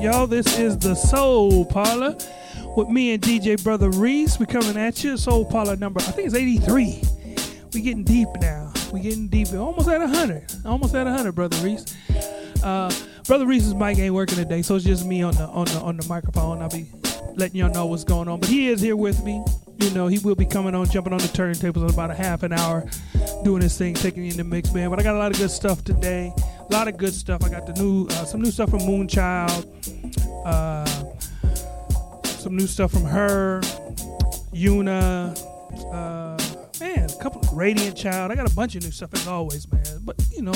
[0.00, 0.28] Y'all?
[0.28, 2.16] This is the Soul Parlour
[2.76, 4.38] with me and DJ Brotha Reese.
[4.38, 5.16] We coming at you.
[5.16, 7.02] Soul Parlour number, I think it's 83.
[7.74, 8.72] We getting deep now.
[8.92, 9.52] We getting deep.
[9.52, 10.52] Almost at 100.
[10.64, 11.96] Almost at 100, Brotha Reese.
[12.62, 12.88] Uh,
[13.24, 15.96] Brotha Reese's mic ain't working today, so it's just me on the on the on
[15.96, 16.62] the microphone.
[16.62, 16.86] I'll be
[17.34, 18.38] letting y'all know what's going on.
[18.38, 19.44] But he is here with me.
[19.78, 22.44] You know, he will be coming on, jumping on the turntables in about a half
[22.44, 22.88] an hour,
[23.42, 24.90] doing his thing, taking you in the mix, man.
[24.90, 26.32] But I got a lot of good stuff today.
[26.68, 27.42] A lot of good stuff.
[27.42, 29.64] I got the new, uh, some new stuff from Moonchild,
[30.44, 30.84] uh,
[32.24, 33.60] some new stuff from H.E.R.,
[34.52, 35.34] Yuna,
[35.92, 38.32] uh, man, a couple of Radiant Child.
[38.32, 39.82] I got a bunch of new stuff as always, man.
[40.02, 40.54] But you know,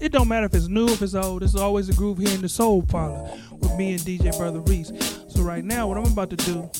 [0.00, 1.42] it don't matter if it's new, if it's old.
[1.42, 4.92] It's always a groove here in the Soul Parlour with me and DJ Brotha Reese.
[5.28, 6.70] So right now, what I'm about to do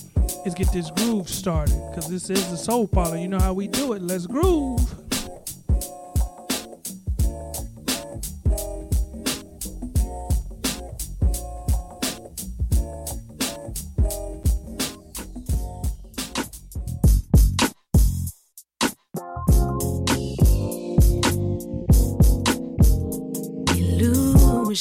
[0.45, 3.17] is get this groove started because this is the Soul Parlour.
[3.17, 4.03] You know how we do it.
[4.03, 5.04] Let's groove.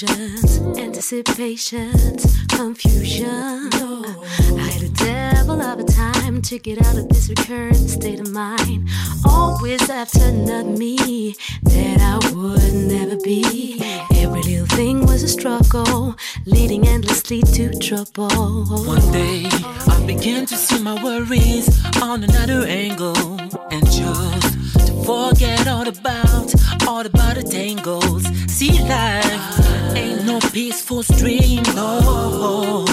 [0.03, 3.69] Illusions, anticipations, confusion.
[3.73, 8.31] I had a devil of a time to get out of this recurrent state of
[8.31, 8.89] mind.
[9.25, 13.81] Always after not me that I would never be.
[14.15, 16.15] Every little thing was a struggle,
[16.45, 18.65] leading endlessly to trouble.
[18.85, 21.69] One day I began to see my worries
[22.01, 23.39] on another angle
[23.71, 26.53] and chose to forget all about
[26.87, 28.25] all about the tangles.
[28.51, 29.62] See life
[29.95, 32.86] ain't no peaceful stream, no.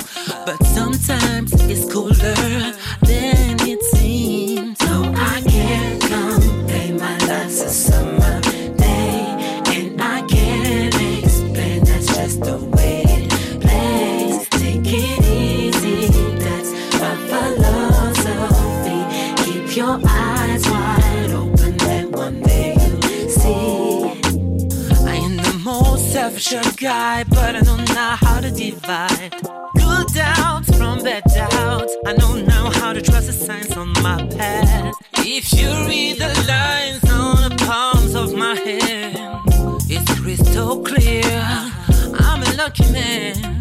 [0.46, 2.74] But sometimes it's cooler
[26.40, 29.32] selfish of guy, but I don't know how to divide.
[29.74, 31.96] Good doubts from bad doubts.
[32.06, 34.94] I know now how to trust the signs on my path.
[35.18, 39.18] If you read the lines on the palms of my hand,
[39.88, 41.22] it's crystal clear.
[42.18, 43.59] I'm a lucky man.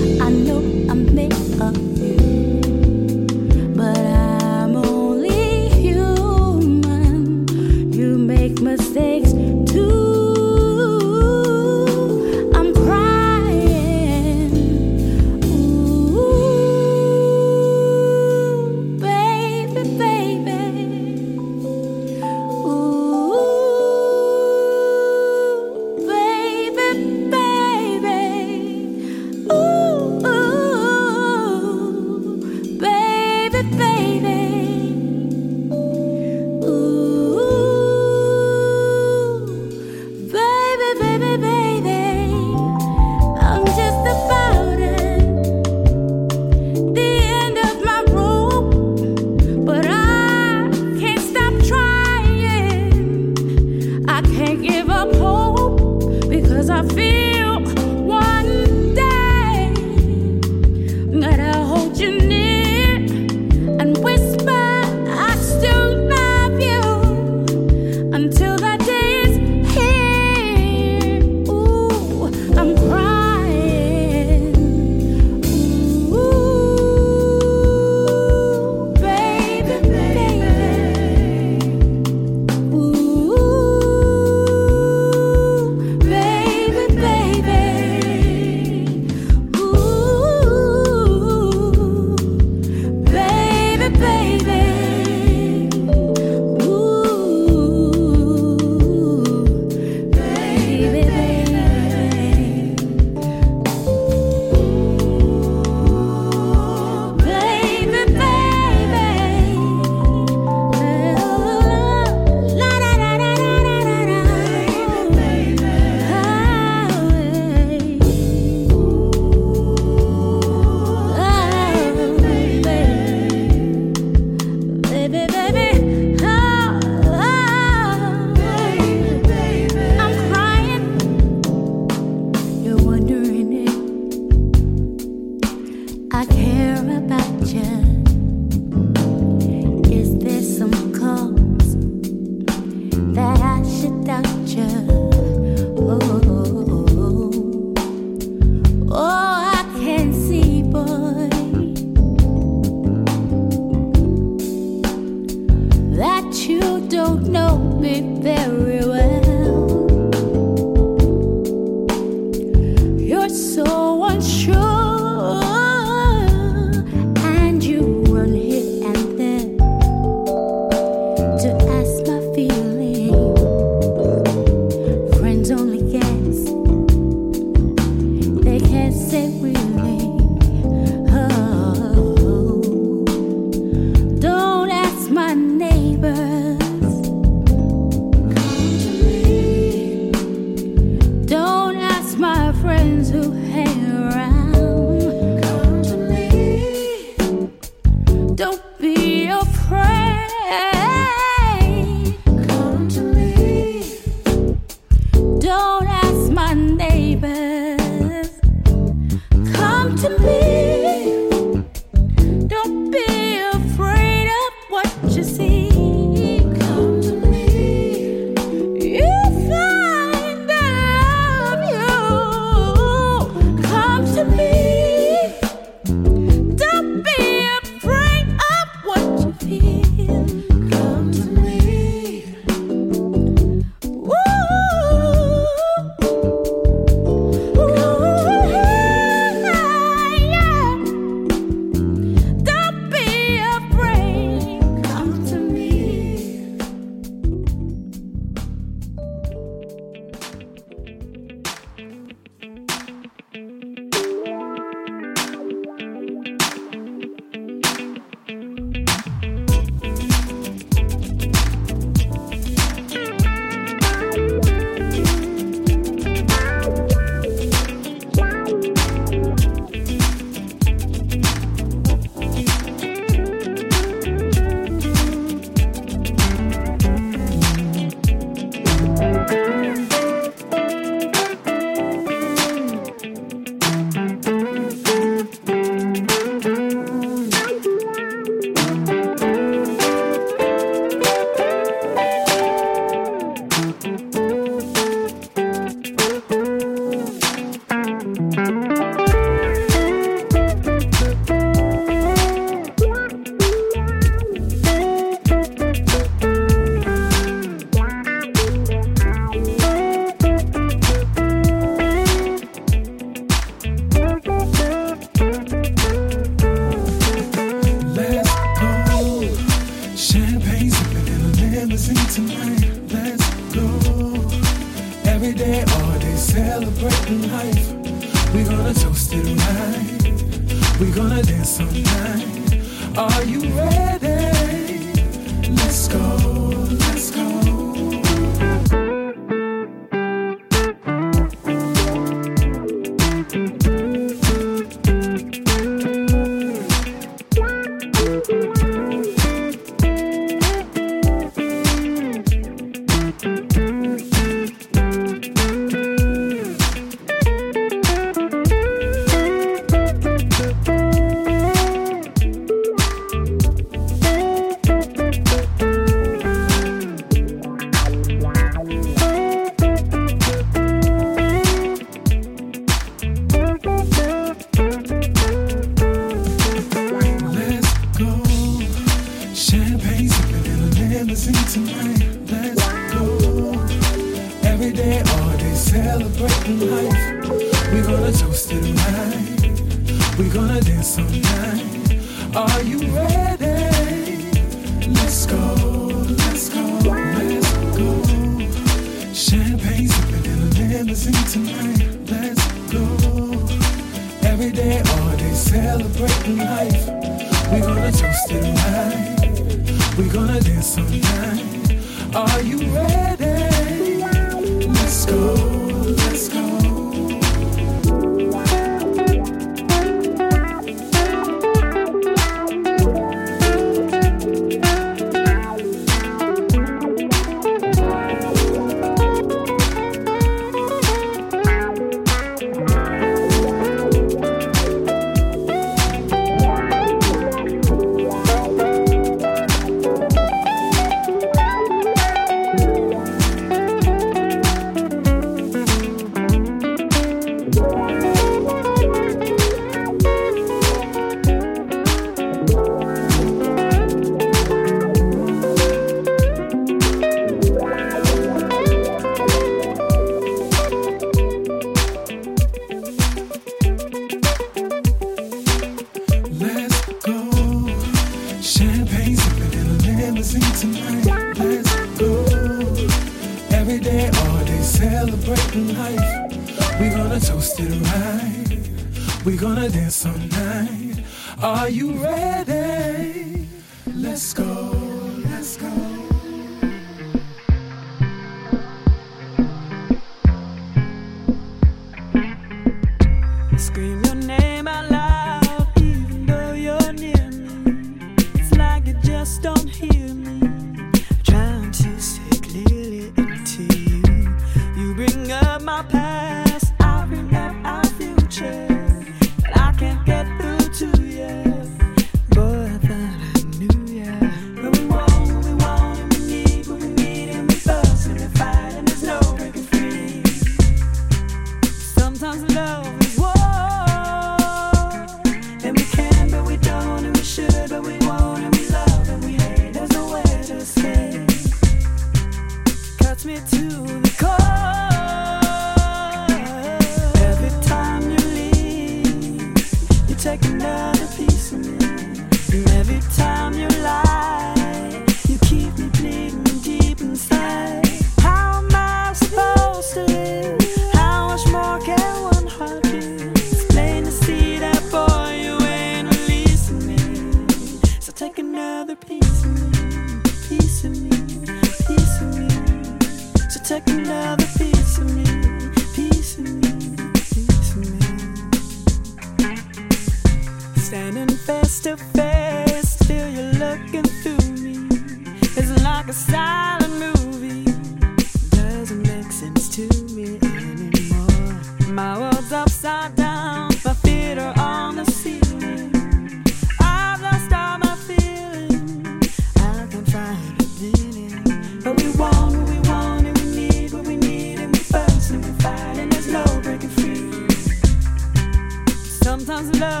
[599.61, 600.00] Love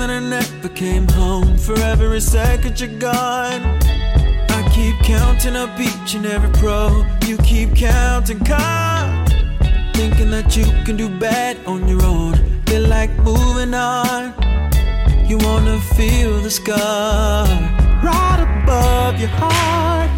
[0.00, 1.58] that I never came home.
[1.58, 3.62] For every second you're gone,
[4.56, 7.04] I keep counting up each and every pro.
[7.26, 9.32] You keep counting cards,
[9.92, 12.34] thinking that you can do bad on your own.
[12.66, 14.32] Feel like moving on.
[15.28, 17.46] You wanna feel the scar
[18.02, 20.09] right above your heart.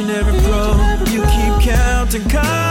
[0.00, 0.74] and every pro.
[1.12, 2.28] You keep counting.
[2.28, 2.67] cards.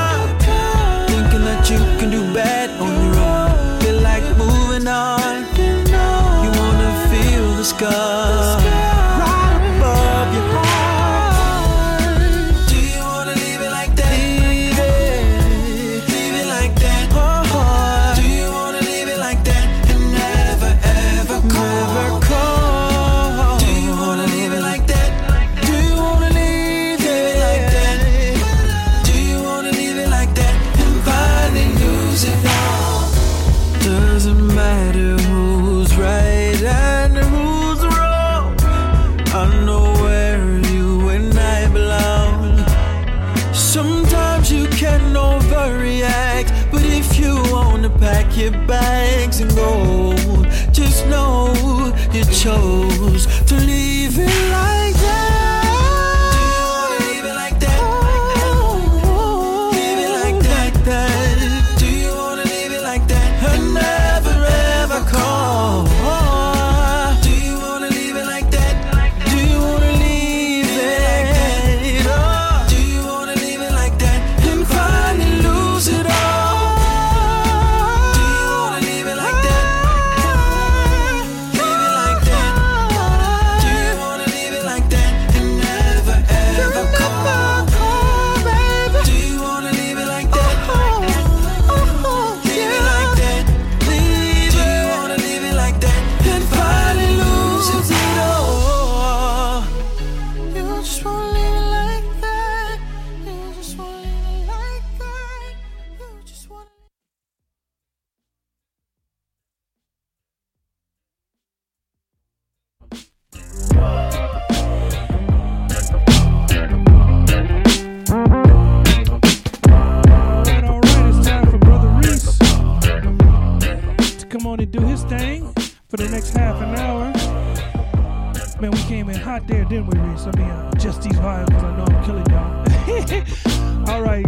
[130.36, 133.90] Uh, just these vibes, I know I'm killing y'all.
[133.90, 134.26] All right.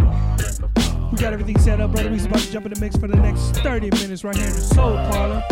[1.12, 2.10] We got everything set up, brother.
[2.10, 4.52] We's about to jump in the mix for the next 30 minutes right here in
[4.52, 5.42] the Soul Parlour.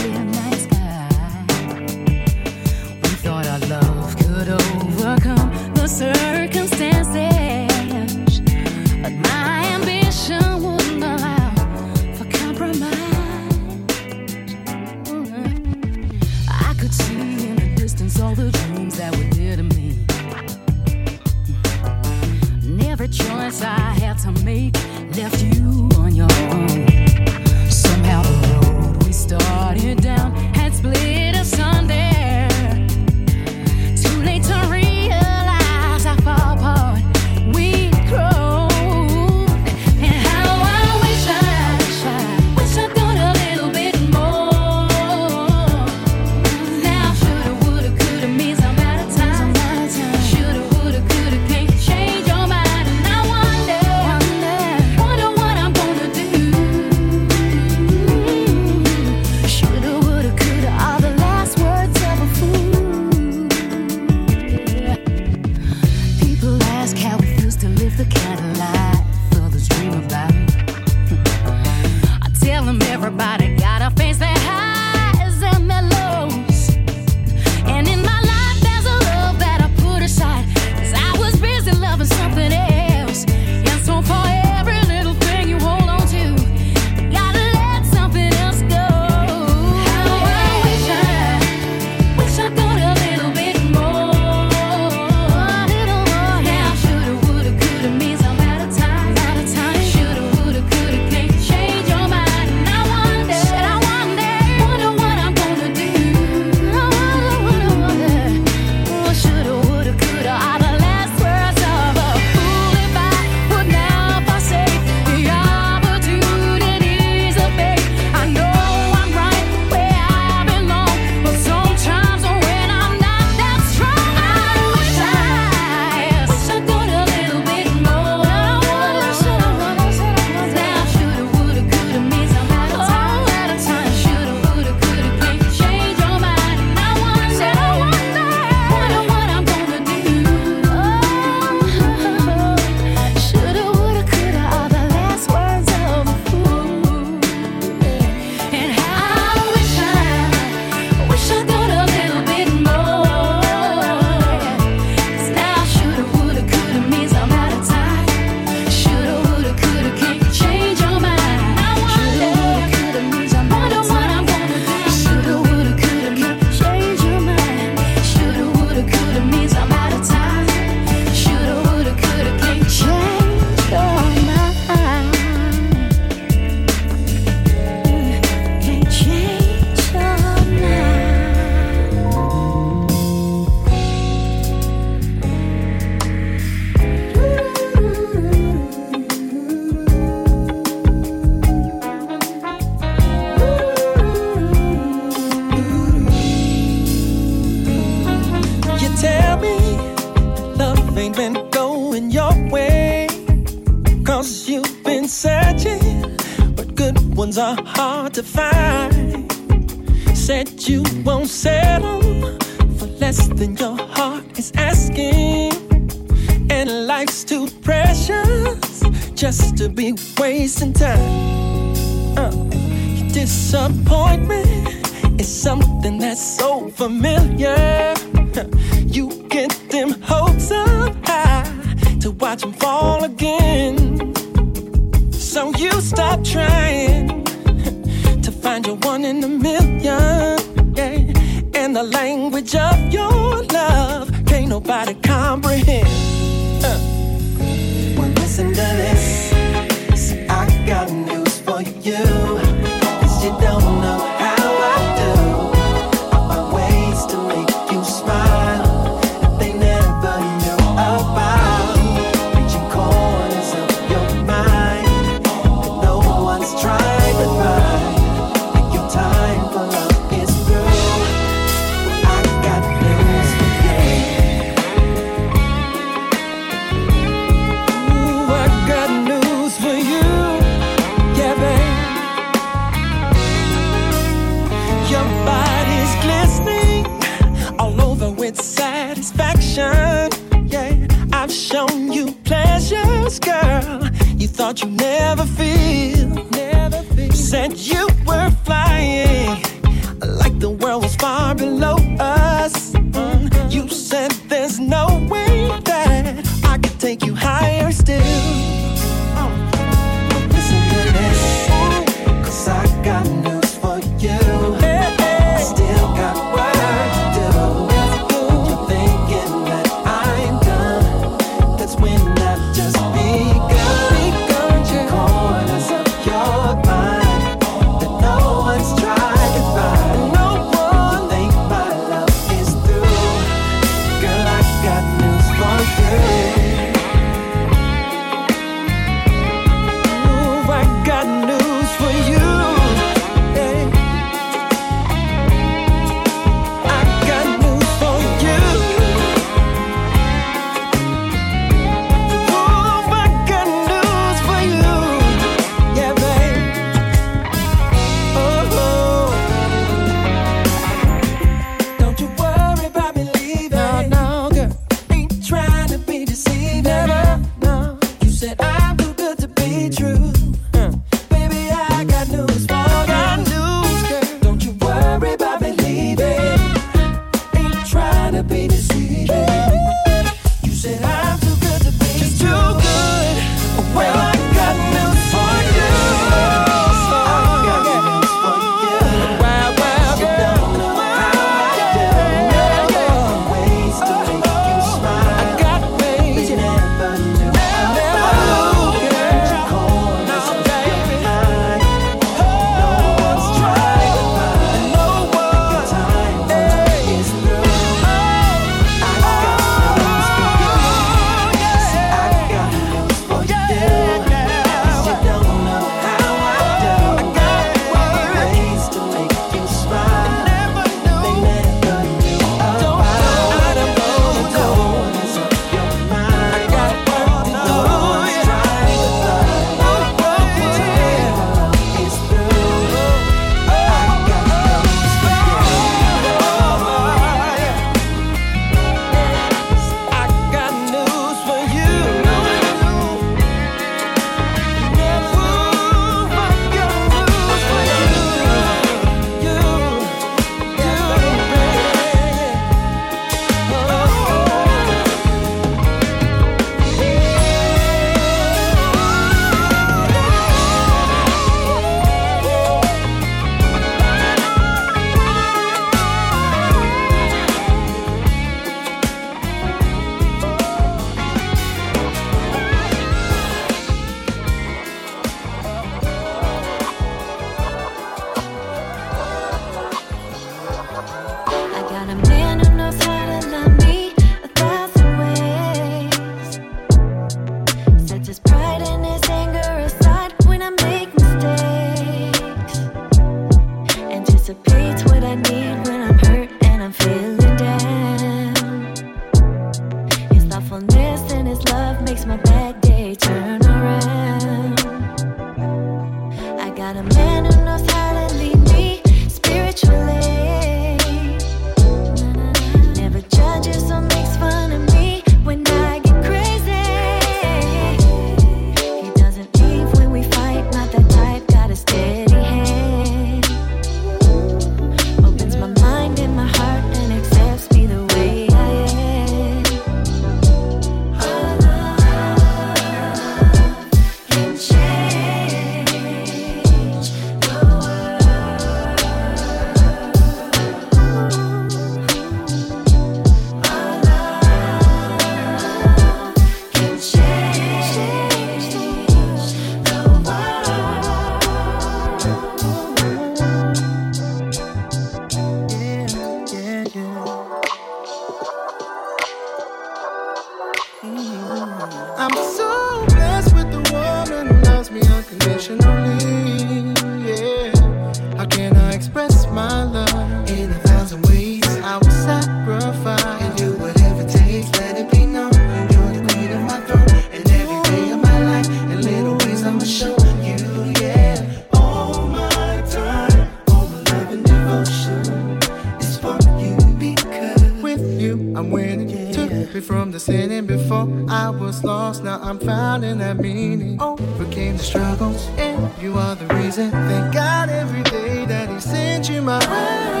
[589.61, 592.03] from the sinning before I was lost.
[592.03, 593.77] Now I'm found in that meaning.
[593.79, 593.93] Oh.
[593.93, 596.71] Overcame the struggles, and you are the reason.
[596.71, 600.00] Thank God every day that He sends you my way.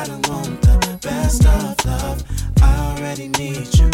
[0.00, 2.24] We gotta want the best of love.
[2.62, 3.90] I already need you,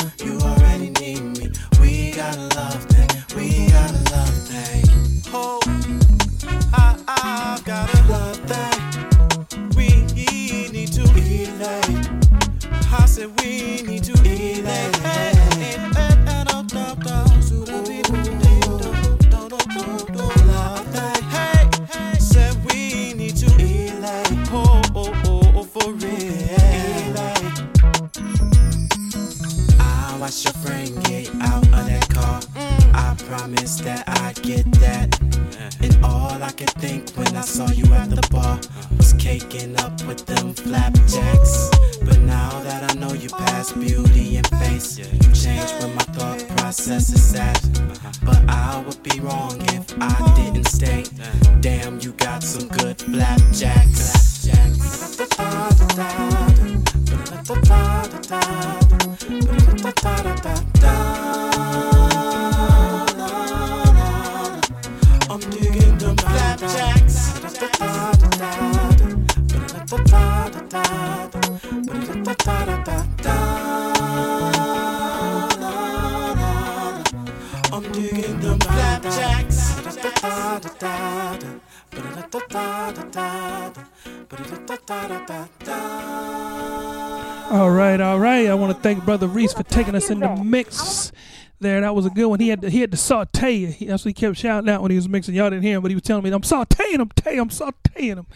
[89.96, 91.12] us in the mix.
[91.58, 92.38] There, that was a good one.
[92.38, 93.66] He had to, he had to saute.
[93.66, 95.34] He, that's what he kept shouting out when he was mixing.
[95.34, 98.16] Y'all didn't hear him, but he was telling me, "I'm sauteing him, tay, I'm sauteing
[98.18, 98.26] him."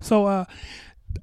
[0.00, 0.44] So, uh,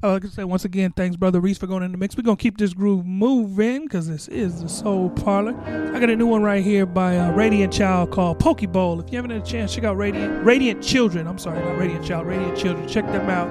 [0.01, 2.15] uh, like I say, once again, thanks, Brotha Reese, for going in the mix.
[2.15, 5.55] We're gonna keep this groove moving because this is the Soul Parlour.
[5.93, 9.03] I got a new one right here by uh, Radiant Child called Pokeball.
[9.03, 11.27] If you haven't had a chance, check out Radiant Radiant Children.
[11.27, 12.87] I'm sorry, not Radiant Child, Radiant Children.
[12.87, 13.49] Check them out.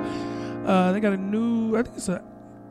[0.66, 2.22] Uh, they got a new, I think it's an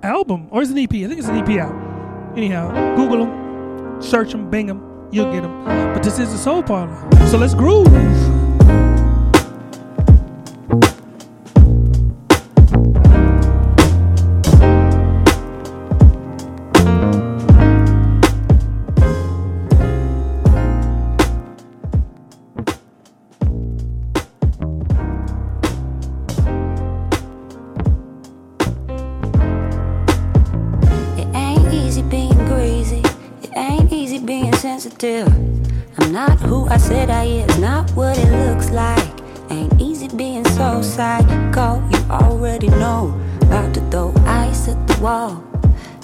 [0.02, 0.92] album or it's an EP.
[0.94, 1.93] I think it's an EP out.
[2.36, 5.66] Anyhow, Google them, search them, bing them, you'll get them.
[5.66, 8.33] But this is the Soul Parlour, so let's groove.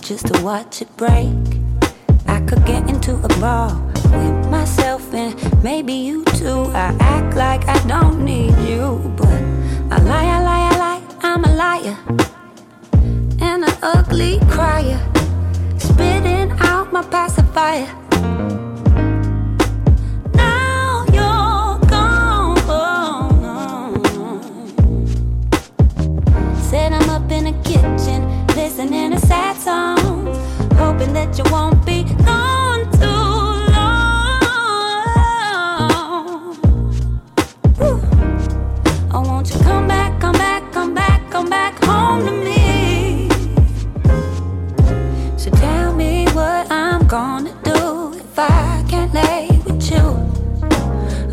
[0.09, 1.29] Just to watch it break.
[2.25, 6.61] I could get into a bar with myself and maybe you too.
[6.73, 9.27] I act like I don't need you, but
[9.93, 11.03] I lie, I lie, I lie.
[11.21, 11.97] I'm a liar
[13.39, 14.99] and an ugly crier,
[15.77, 18.08] spitting out my pacifier.
[30.99, 33.07] hoping that you won't be gone too
[33.75, 34.41] long.
[39.11, 43.29] Oh, won't you come back, come back, come back, come back home to me?
[45.37, 50.05] So tell me what I'm gonna do if I can't lay with you.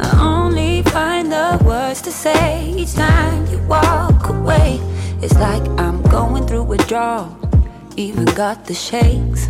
[0.01, 4.81] I only find the words to say each time you walk away.
[5.23, 7.46] It's like I'm going through withdrawal
[7.97, 9.49] even got the shakes.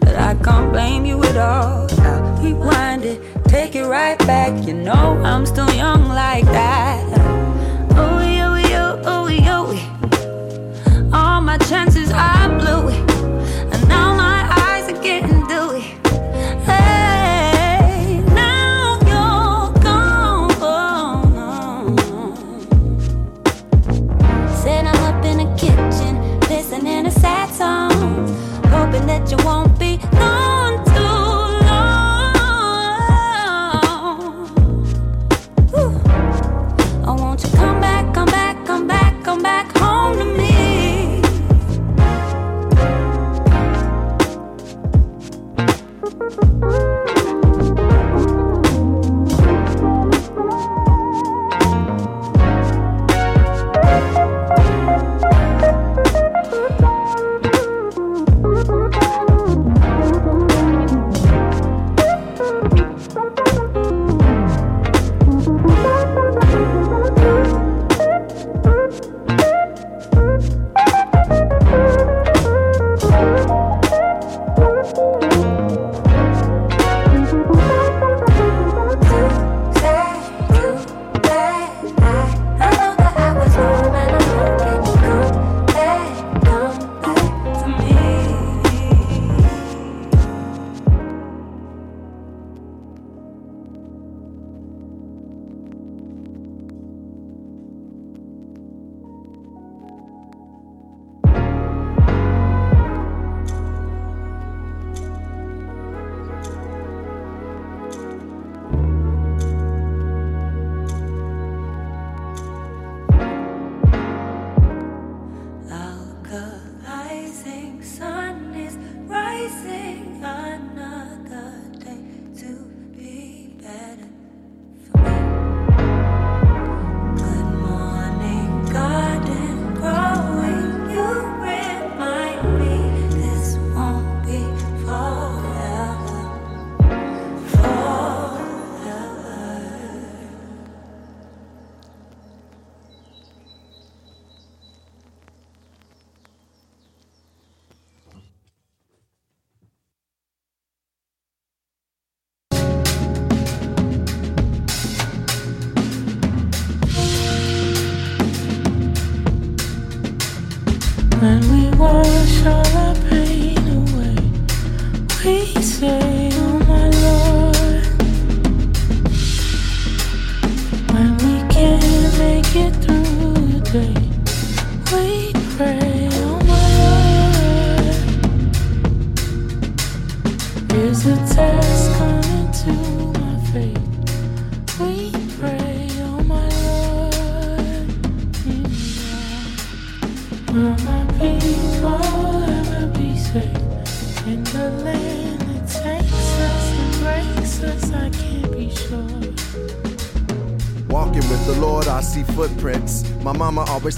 [0.00, 1.88] But I can't blame you at all.
[2.00, 4.66] I'll rewind it, take it right back.
[4.66, 7.02] You know I'm still young like that.
[7.92, 9.66] Oh, yo, yo, oh, yo.
[11.12, 13.05] All my chances I blew it.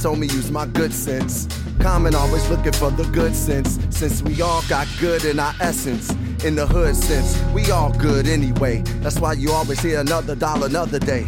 [0.03, 1.49] Told me use my good sense.
[1.81, 3.79] Common always looking for the good sense.
[3.91, 6.11] Since we all got good in our essence.
[6.45, 8.83] In the hood sense, we all good anyway.
[9.03, 11.27] That's why you always hear another dollar, another day.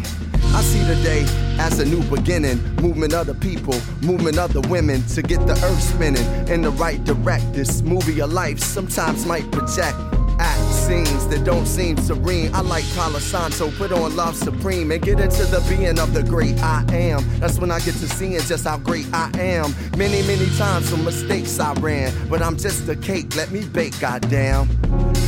[0.53, 1.23] I see the day
[1.59, 2.61] as a new beginning.
[2.75, 6.71] Movement of the people, movement of the women to get the earth spinning in the
[6.71, 7.53] right direct.
[7.53, 9.97] This movie of life sometimes might project
[10.41, 12.53] act scenes that don't seem serene.
[12.53, 16.23] I like Palo Santo, put on love supreme and get into the being of the
[16.23, 17.23] great I am.
[17.39, 19.73] That's when I get to seeing just how great I am.
[19.97, 23.97] Many, many times for mistakes I ran, but I'm just a cake, let me bake,
[23.99, 24.67] goddamn.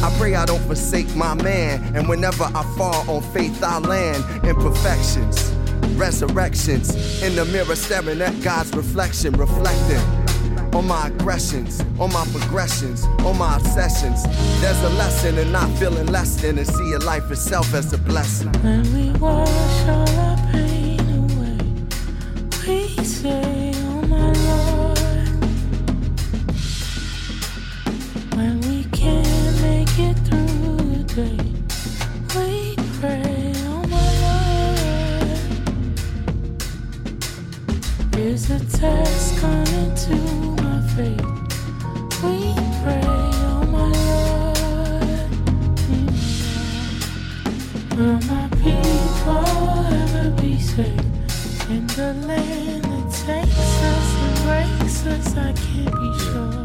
[0.04, 4.24] I pray I don't forsake my man, and whenever I fall on faith, I land
[4.46, 5.52] imperfections,
[5.96, 7.22] resurrections.
[7.22, 10.23] In the mirror, staring at God's reflection, reflecting
[10.76, 14.24] on my aggressions, on my progressions, on my obsessions.
[14.62, 18.52] There's a lesson in not feeling less than and seeing life itself as a blessing.
[18.64, 21.58] When we wash all our pain away,
[22.68, 23.53] we say,
[55.06, 56.64] I can't be sure.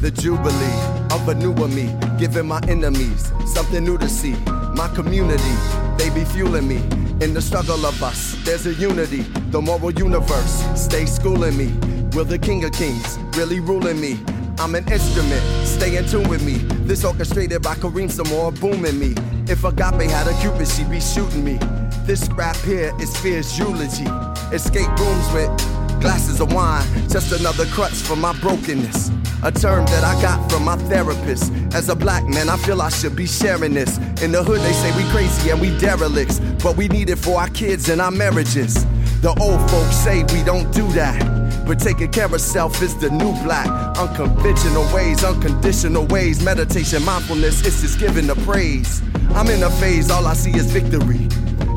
[0.00, 0.80] The jubilee
[1.12, 4.34] of a newer me, giving my enemies something new to see.
[4.74, 5.54] My community,
[5.98, 6.76] they be fueling me.
[7.22, 9.22] In the struggle of us, there's a unity.
[9.50, 11.74] The moral universe, stay schooling me.
[12.16, 14.18] Will the king of kings really ruling me?
[14.58, 16.54] I'm an instrument, stay in tune with me.
[16.86, 19.14] This orchestrated by Kareem Samora booming me.
[19.46, 21.58] If Agape had a cupid, she'd be shooting me.
[22.06, 24.06] This rap here is fierce eulogy.
[24.52, 29.10] Escape rooms with glasses of wine, just another crutch for my brokenness.
[29.42, 31.52] A term that I got from my therapist.
[31.72, 33.98] As a black man, I feel I should be sharing this.
[34.22, 37.40] In the hood, they say we crazy and we derelicts, but we need it for
[37.40, 38.84] our kids and our marriages.
[39.20, 41.38] The old folks say we don't do that.
[41.66, 43.68] But taking care of self is the new black.
[43.98, 46.42] Unconventional ways, unconditional ways.
[46.42, 49.02] Meditation, mindfulness, it's just giving the praise.
[49.34, 51.28] I'm in a phase, all I see is victory.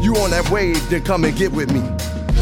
[0.01, 1.81] You on that wave, then come and get with me.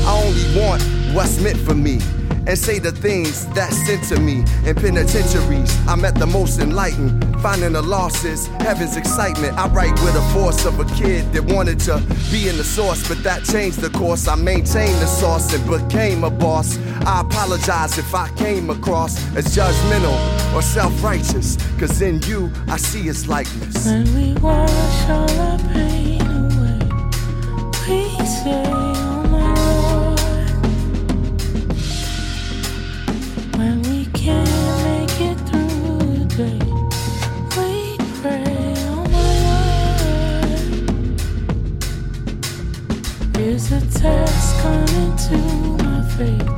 [0.05, 1.99] I only want what's meant for me.
[2.47, 5.77] And say the things that sent to me in penitentiaries.
[5.87, 9.55] I'm at the most enlightened, finding the losses, heaven's excitement.
[9.55, 11.97] I write with the force of a kid that wanted to
[12.31, 14.27] be in the source, but that changed the course.
[14.27, 16.79] I maintained the source and became a boss.
[17.05, 20.17] I apologize if I came across as judgmental
[20.55, 23.85] or self righteous, cause in you I see his likeness.
[23.85, 26.79] When we wash all our pain away,
[27.87, 28.88] we say,
[43.49, 45.37] Here's a test coming to
[45.83, 46.49] my faith.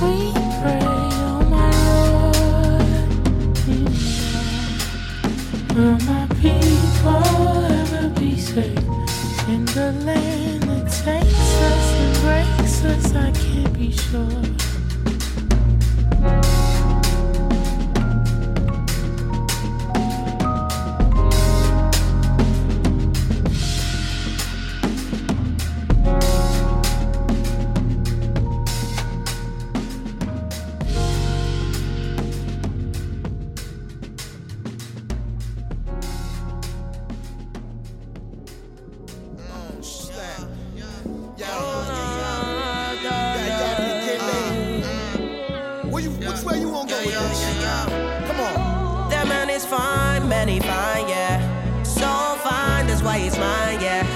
[0.00, 0.14] We
[0.60, 3.06] pray, Oh my Lord.
[5.74, 8.78] Will my people ever be safe
[9.48, 13.06] in the land that takes us and breaks us?
[13.16, 14.42] I can't be sure.
[47.12, 48.28] Go with this?
[48.28, 49.10] Come on.
[49.10, 51.82] That man is fine, man, he fine, yeah.
[51.82, 52.06] So
[52.42, 54.15] fine, that's why he's mine, yeah.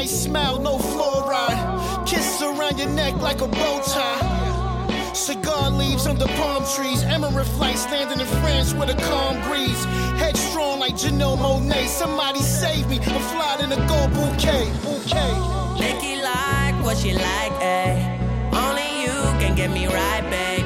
[0.00, 2.06] Nice smile, no fluoride.
[2.06, 5.12] Kisses around your neck like a bow tie.
[5.12, 7.04] Cigar leaves under palm trees.
[7.04, 9.84] Emirate flights landing in France with a calm breeze.
[10.18, 11.86] Headstrong like Janelle Monáe.
[11.86, 12.98] Somebody save me.
[12.98, 14.72] I'm flying in a gold bouquet.
[14.82, 15.32] Bouquet.
[15.78, 17.92] Nikki like what she like, eh?
[18.54, 20.59] Only you can get me right, babe.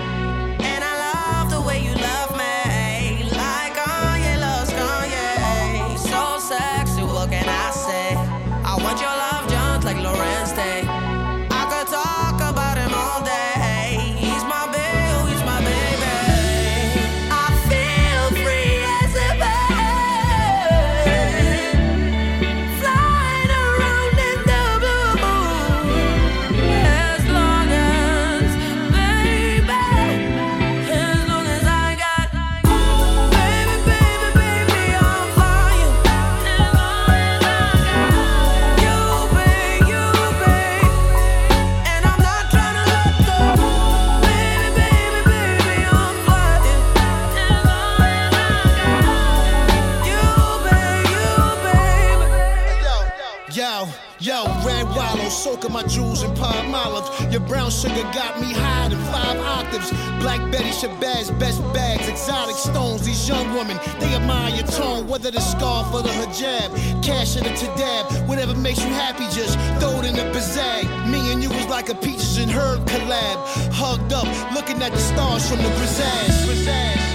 [57.35, 59.91] Your brown sugar got me high in five octaves.
[60.23, 63.05] Black Betty Shabazz, best bags, exotic stones.
[63.05, 66.71] These young women, they admire your tone, whether the scarf or the hijab.
[67.03, 70.85] Cash it to dab, whatever makes you happy, just throw it in the bazag.
[71.11, 73.37] Me and you was like a peaches and herb collab.
[73.73, 77.14] Hugged up, looking at the stars from the brazzage.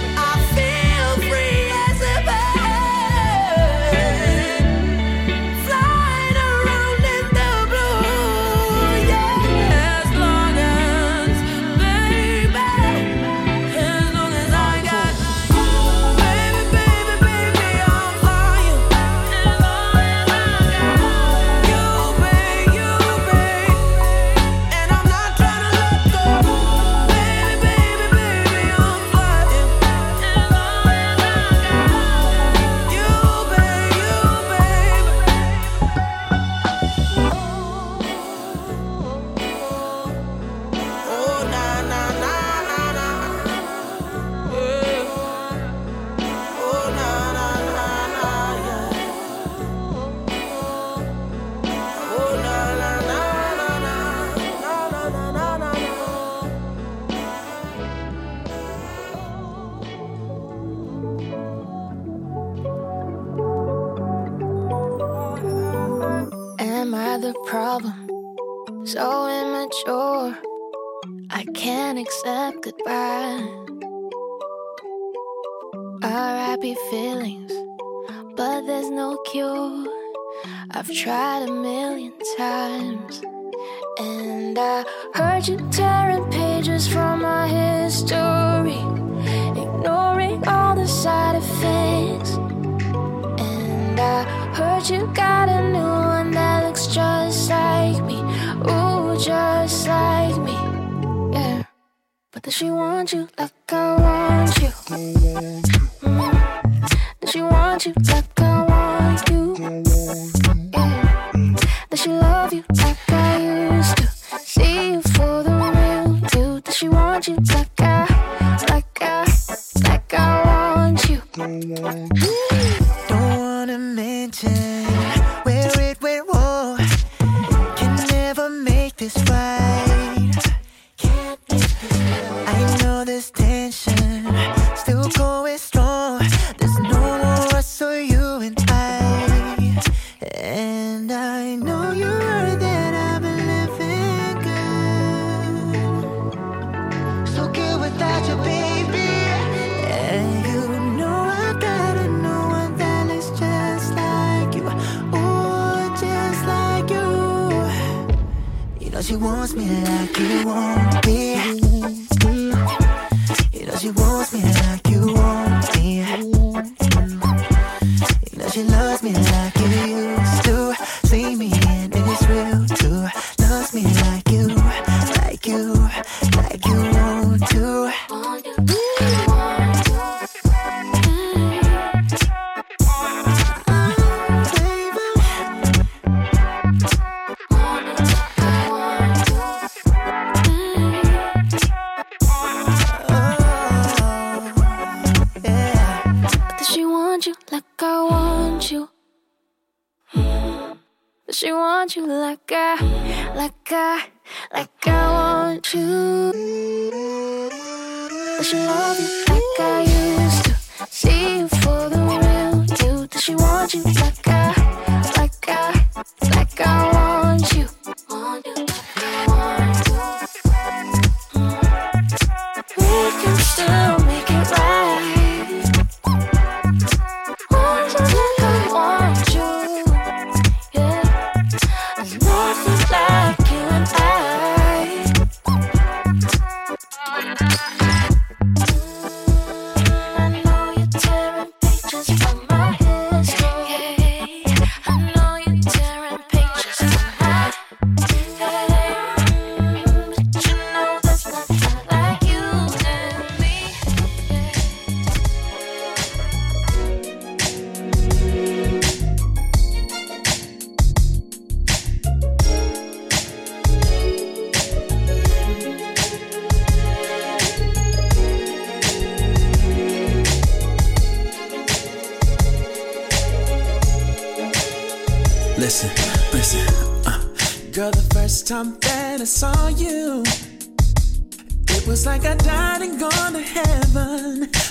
[67.50, 67.92] problem.
[68.84, 70.38] So immature,
[71.30, 73.44] I can't accept goodbye.
[76.04, 77.52] Our happy feelings,
[78.36, 79.84] but there's no cure.
[80.70, 83.20] I've tried a million times,
[83.98, 88.80] and I heard you tearing pages from my history,
[89.60, 92.32] ignoring all the side effects.
[93.42, 94.22] And I
[94.54, 96.59] heard you got a new one that
[96.90, 98.18] just like me,
[98.68, 100.52] ooh, just like me,
[101.32, 101.62] yeah.
[102.32, 104.68] But does she want you like I want you?
[104.68, 105.60] Mm.
[107.20, 108.39] Does she want you like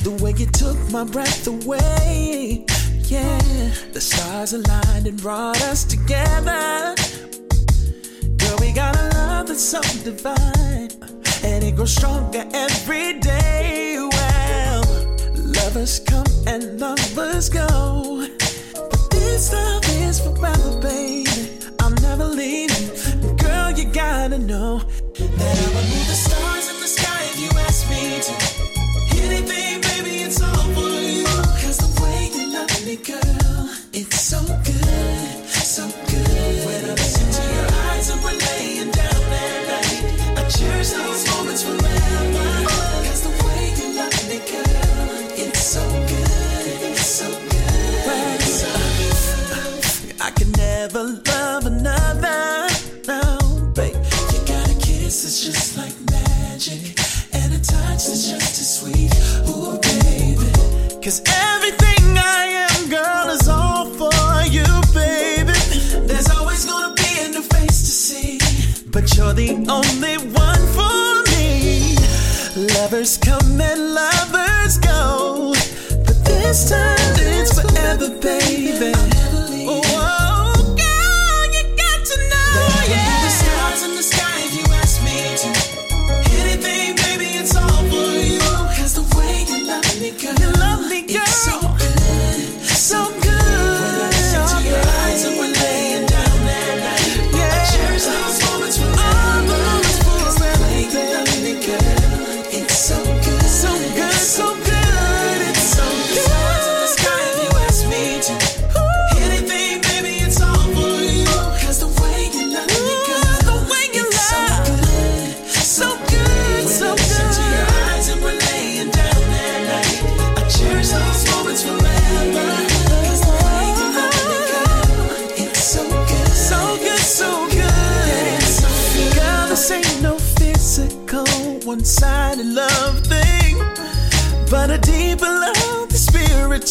[0.09, 2.65] The way you took my breath away.
[3.03, 3.37] Yeah,
[3.93, 6.95] the stars aligned and brought us together.
[8.37, 10.89] Girl, we got a love that's so divine,
[11.43, 13.97] and it grows stronger every day.
[13.99, 14.83] Well,
[15.35, 18.27] lovers come and lovers go,
[18.73, 21.59] but this love is forever, baby.
[21.81, 23.37] I'm never leaving.
[23.37, 27.59] Girl, you gotta know that I would move the stars in the sky if you
[27.59, 28.58] asked me to.
[33.03, 36.08] girl, it's so good, so good.
[69.39, 71.95] the only one for me.
[72.75, 75.53] Lovers come and lovers go,
[76.05, 78.58] but this time it's forever, babe.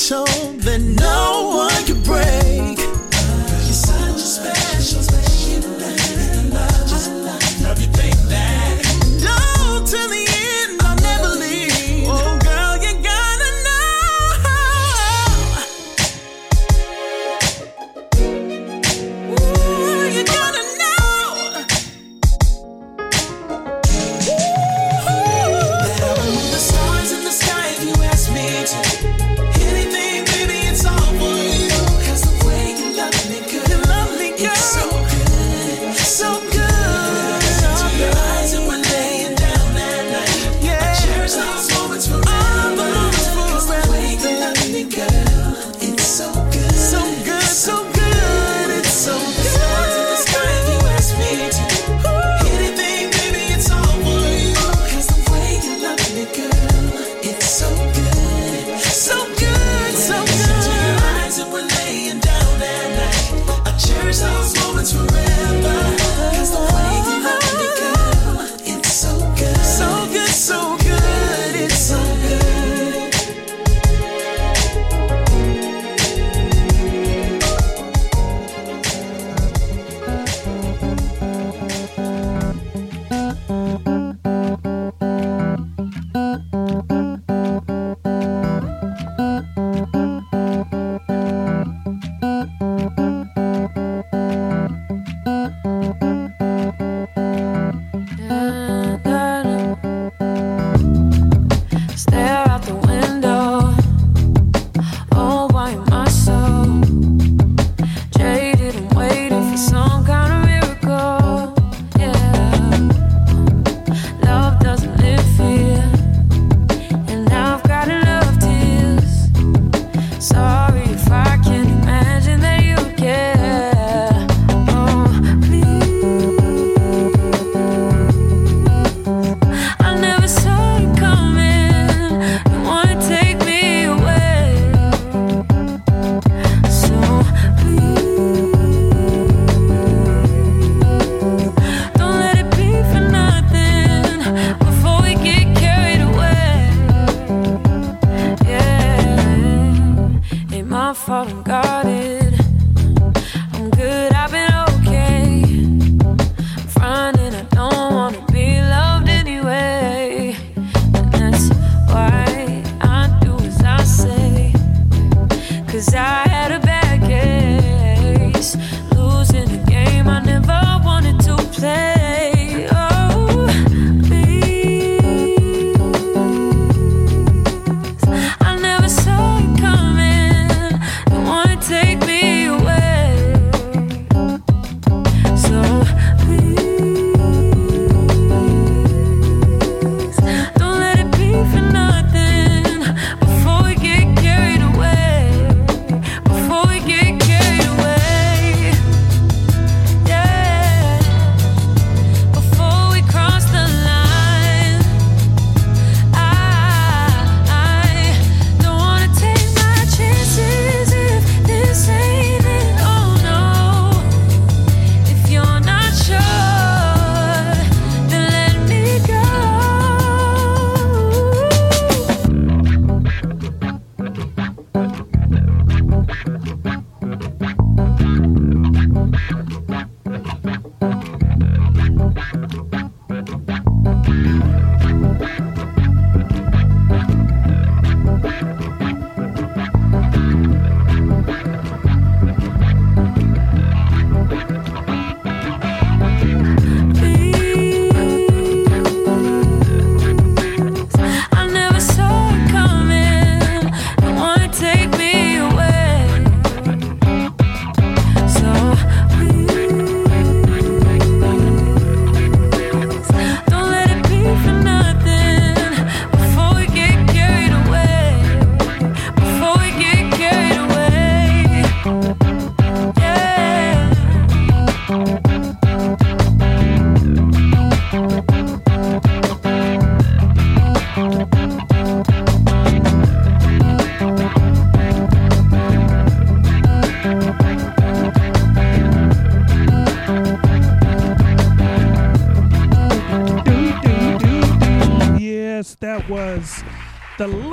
[0.08, 2.47] show that no one can break.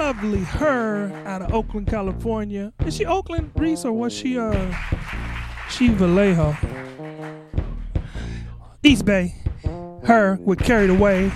[0.06, 1.12] Lovely H.E.R.
[1.26, 2.72] out of Oakland, California.
[2.86, 4.72] Is she Oakland, Reese, or was she uh
[5.68, 6.56] she Vallejo?
[8.84, 9.34] East Bay.
[9.64, 10.38] H.E.R.
[10.42, 11.32] with Carried Away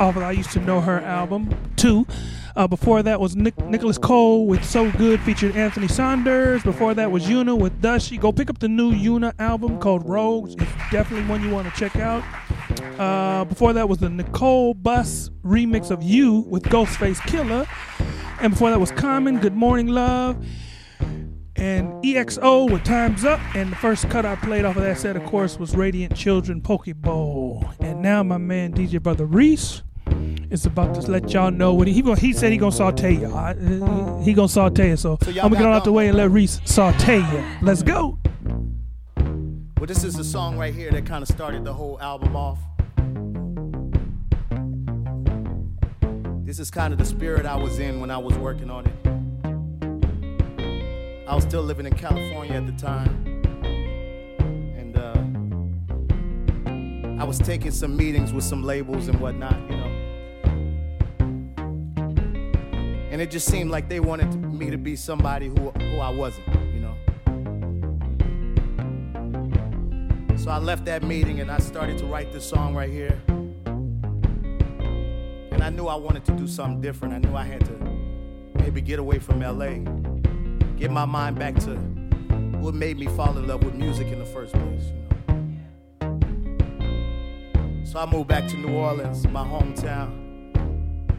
[0.00, 1.54] off of I Used to Know Her album.
[1.76, 2.06] too.
[2.56, 6.62] Uh, before that was Nick, Nicholas Cole with So Good featured Anthony Saunders.
[6.62, 8.16] Before that was Yuna with Dusty.
[8.16, 10.54] Go pick up the new Yuna album called Rouge.
[10.58, 12.24] It's definitely one you want to check out.
[12.98, 17.66] Uh, before that was the Nicole Bus remix of You with Ghostface Killah.
[18.40, 20.44] And before that was Common, Good Morning Love.
[21.56, 23.40] And EXO with Time's Up.
[23.54, 26.60] And the first cut I played off of that set, of course, was Radiant Children
[26.60, 27.74] Pokeball.
[27.80, 29.82] And now my man DJ Brotha Reese
[30.50, 34.18] is about to let y'all know what he he, he said he gonna saute uh,
[34.22, 34.96] he gonna saute you.
[34.96, 37.44] So, y'all I'm gonna get on out the way and let Reese saute you.
[37.62, 38.18] Let's go.
[39.82, 42.58] Well, this is the song right here that kind of started the whole album off.
[46.44, 48.92] This is kind of the spirit I was in when I was working on it.
[51.26, 53.24] I was still living in California at the time.
[54.76, 54.94] And
[57.18, 59.90] uh, I was taking some meetings with some labels and whatnot, you know.
[63.10, 66.48] And it just seemed like they wanted me to be somebody who, who I wasn't,
[70.36, 73.20] So I left that meeting and I started to write this song right here.
[75.52, 77.14] And I knew I wanted to do something different.
[77.14, 77.72] I knew I had to
[78.54, 79.78] maybe get away from LA,
[80.76, 81.76] get my mind back to
[82.60, 84.84] what made me fall in love with music in the first place.
[84.86, 85.12] You know?
[87.84, 90.18] So I moved back to New Orleans, my hometown,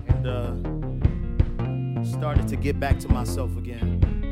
[0.07, 0.55] and uh,
[2.03, 4.22] started to get back to myself again.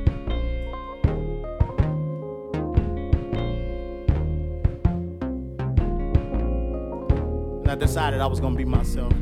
[7.71, 9.13] I decided I was gonna be myself.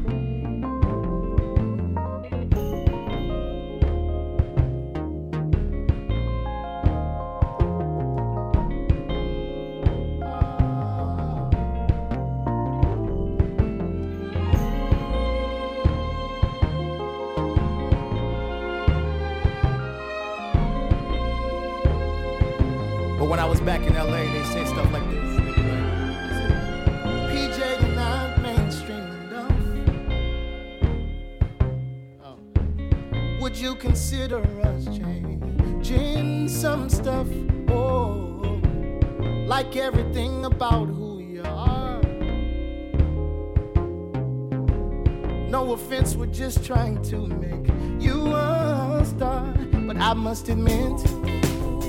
[47.03, 47.67] To make
[47.99, 49.53] you a star.
[49.87, 50.97] But I must admit,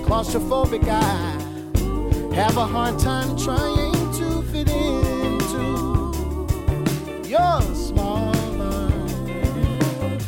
[0.07, 5.65] claustrophobic I have a hard time trying to fit into
[7.29, 10.23] your small mind.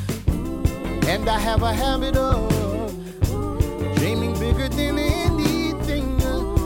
[1.06, 2.50] And I have a habit of
[3.96, 6.20] dreaming bigger than anything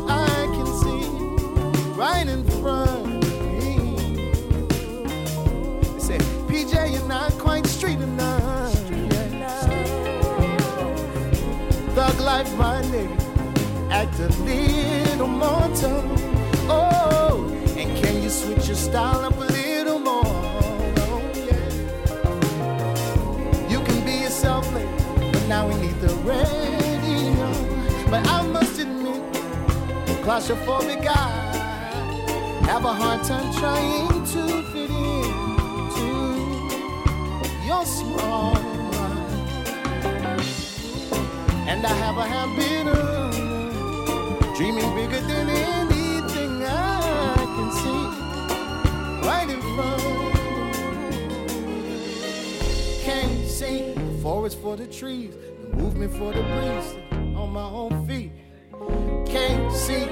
[0.08, 1.08] I can see
[1.94, 2.55] right in front
[7.20, 8.74] not quite street enough.
[11.94, 13.18] Thug life, my nigga,
[13.90, 16.04] act a little more tough.
[16.68, 20.32] Oh, and can you switch your style up a little more?
[21.04, 21.68] Oh, yeah.
[23.72, 27.48] You can be yourself later, but now we need the radio.
[28.10, 29.22] But I must admit,
[30.24, 31.28] claustrophobic I
[32.70, 34.85] have a hard time trying to fit
[41.68, 48.06] And I have a habit of dreaming bigger than anything I can see
[49.28, 50.02] right in front.
[53.04, 56.96] Can't see the forest for the trees, the movement for the breeze
[57.36, 58.32] on my own feet.
[59.26, 60.06] Can't see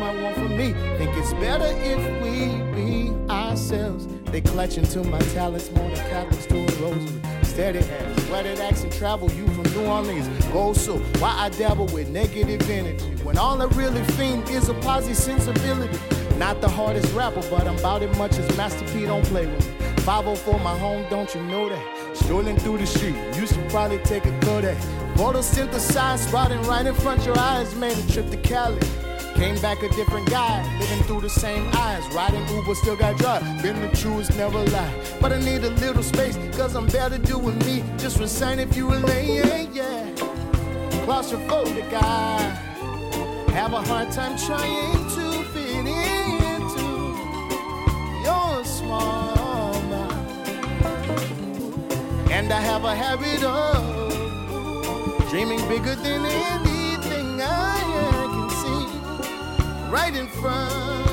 [0.00, 0.72] might want me.
[0.96, 4.08] Think it's better if we be ourselves.
[4.32, 7.20] They clutching to my talents more than Catholics to a rosary.
[7.42, 10.26] Steady hands, weathered accent travel you from New Orleans.
[10.46, 14.74] Go so, why I dabble with negative energy when all I really fiend is a
[14.74, 15.98] positive sensibility.
[16.38, 19.68] Not the hardest rapper, but I'm about as much as Master P don't play with
[19.68, 19.86] me.
[19.98, 22.16] 504 my home, don't you know that?
[22.16, 24.78] Strolling through the street, you should probably take a Kodak.
[25.16, 28.80] Photosynthesized, sprouting right in front your eyes, made a trip to Cali.
[29.34, 32.06] Came back a different guy, living through the same eyes.
[32.14, 33.46] Riding Uber, still got drugs.
[33.62, 34.94] Been the truest, never lie.
[35.20, 37.82] But I need a little space, cause I'm better doing me.
[37.98, 40.10] Just resign if you relate, yeah, yeah.
[41.04, 42.40] Claustrophobic guy.
[43.52, 46.88] Have a hard time trying to fit into
[48.22, 50.40] your small mind.
[52.30, 54.00] And I have a habit of
[55.30, 56.69] dreaming bigger than any.
[59.90, 61.09] right in front.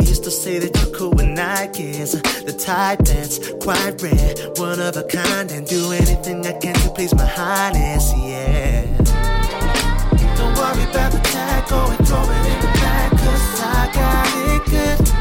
[0.00, 2.12] used to say that you're cool with Nikes.
[2.44, 6.90] The type that's quite rare, one of a kind, and do anything I can to
[6.90, 8.82] please my highness, yeah.
[10.36, 14.28] Don't worry about the tag, go and throw it in the bag, cause I got
[14.54, 15.17] it good.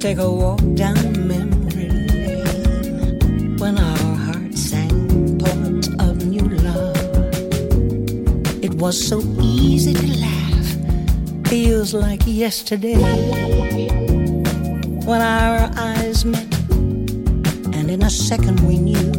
[0.00, 6.96] Take a walk down memory lane when our hearts sang poems of new love.
[8.62, 12.94] It was so easy to laugh, feels like yesterday
[15.04, 19.12] when our eyes met, and in a second we knew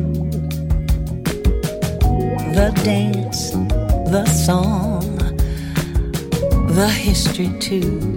[2.56, 3.52] the dance,
[4.10, 5.18] the song,
[6.74, 8.09] the history too.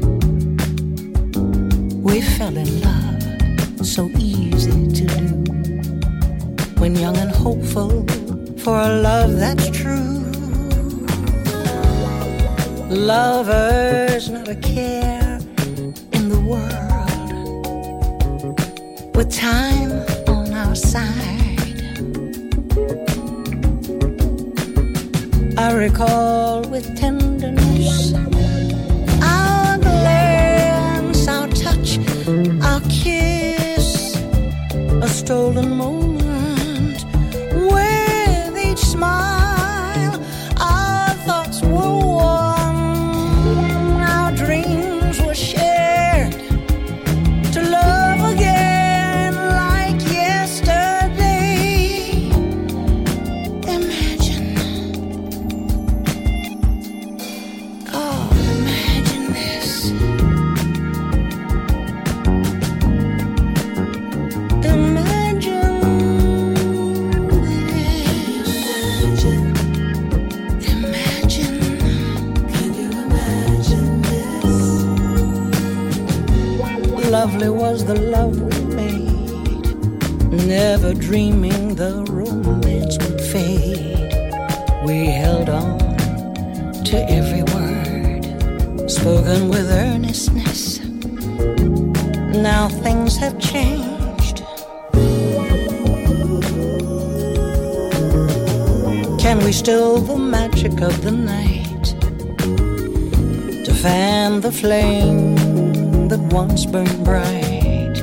[106.52, 107.96] burn bright.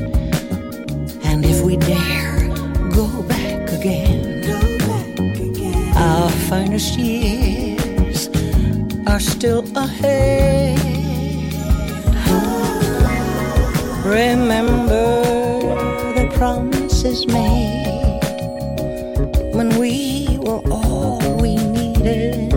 [1.23, 2.47] And if we dare
[2.89, 5.93] go back again, go back again.
[5.95, 8.27] our finest years
[9.05, 10.79] are still ahead.
[14.03, 15.21] Remember
[16.17, 18.19] the promises made
[19.53, 22.49] when we were all we needed.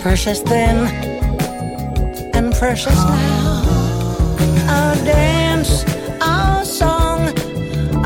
[0.00, 1.11] Precious then
[2.62, 3.64] precious now.
[4.68, 5.84] Our dance,
[6.20, 7.36] our song,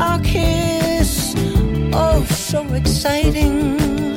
[0.01, 1.35] our kiss.
[1.93, 4.16] Oh, so exciting.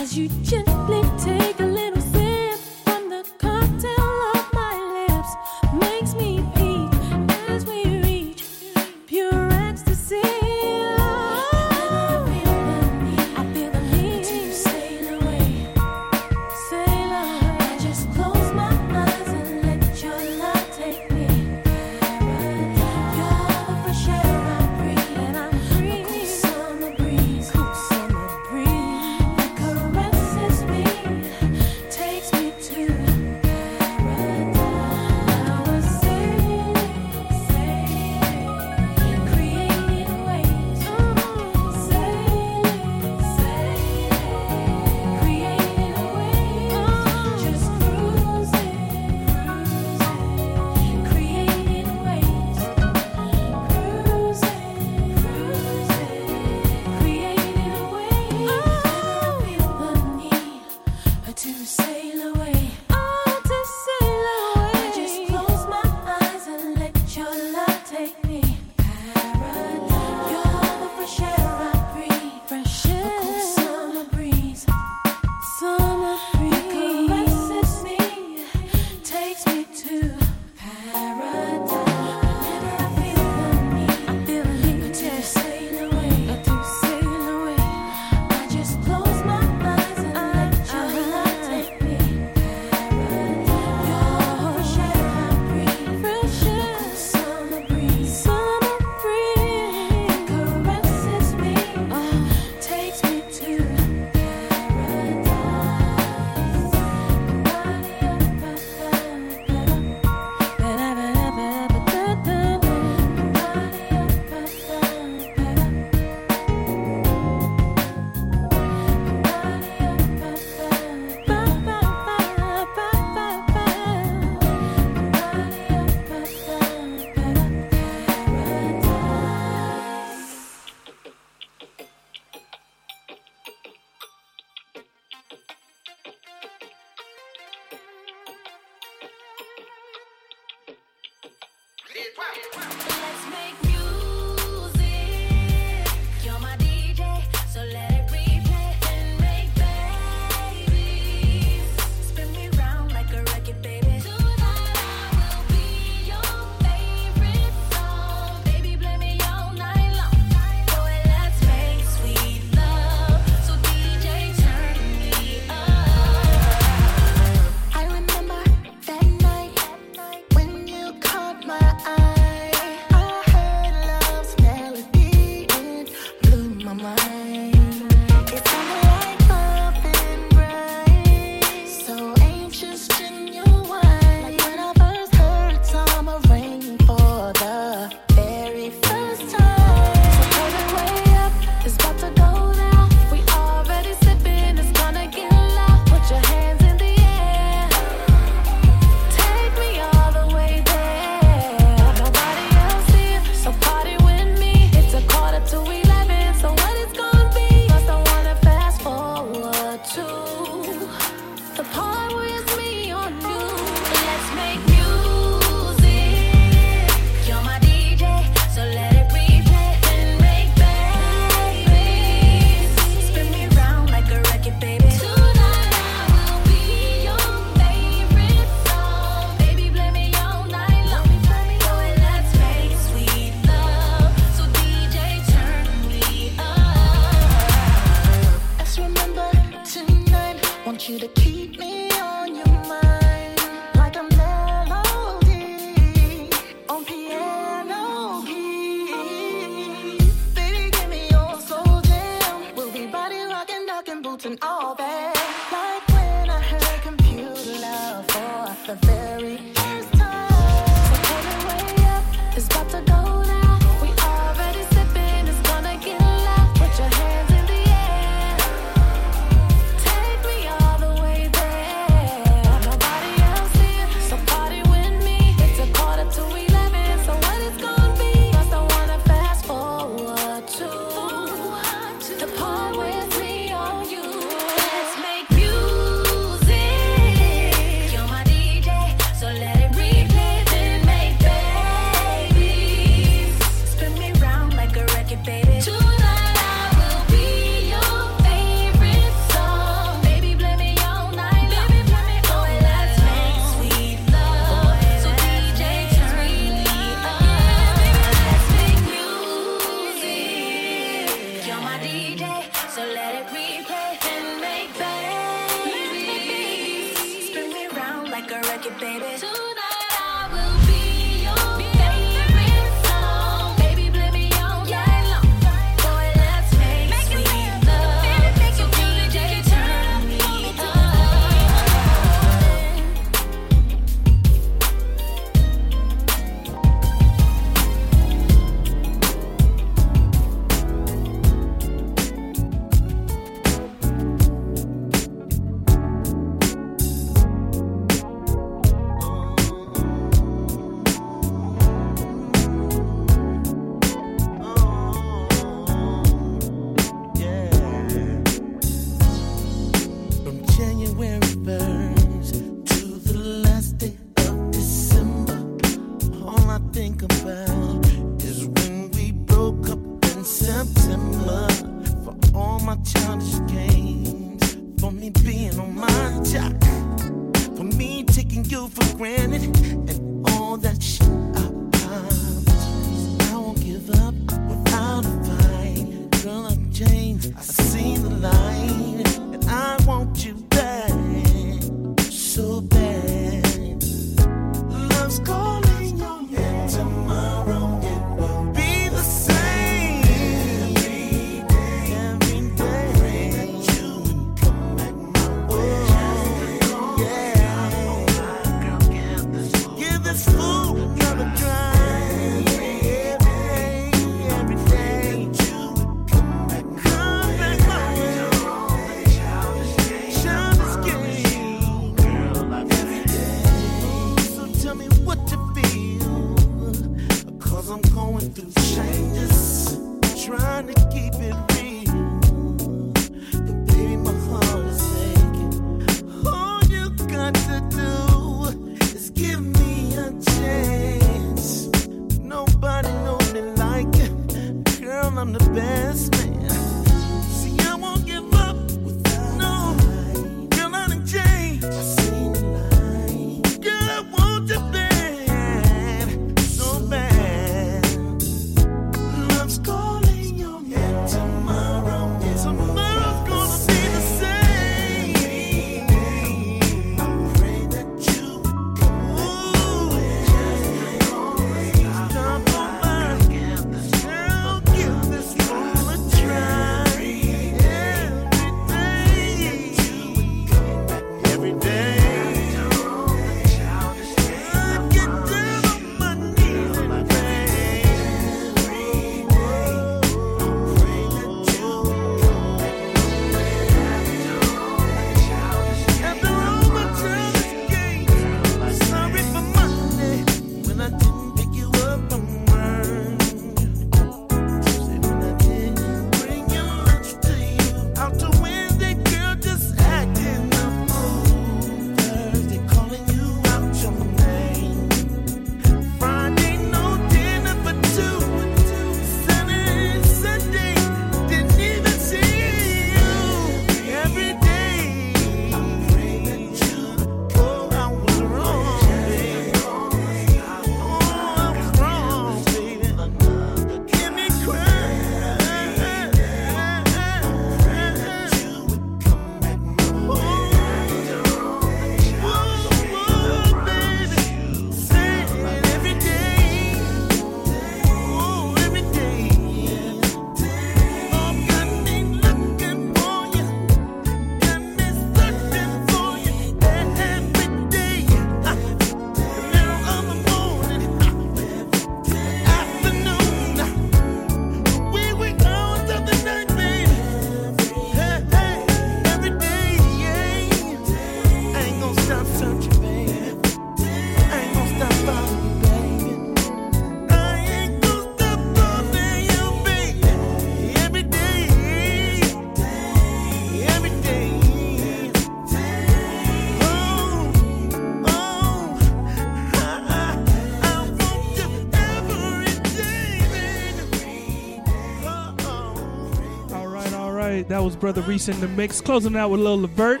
[597.60, 598.80] That was Brotha Reese in the mix.
[598.80, 600.00] Closing out with Lil Levert.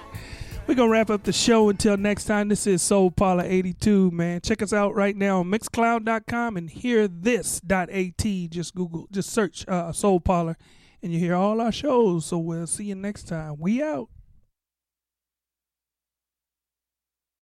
[0.66, 2.48] We're going to wrap up the show until next time.
[2.48, 4.40] This is Soul Parlour 82, man.
[4.40, 10.20] Check us out right now on mixcloud.com and hearthis.at Just Google, just search uh, Soul
[10.20, 10.56] Parlour,
[11.02, 12.24] and you hear all our shows.
[12.24, 13.56] So we'll see you next time.
[13.58, 14.08] We out.